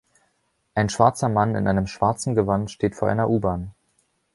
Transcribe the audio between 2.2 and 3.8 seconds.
Gewand steht vor einer U-Bahn.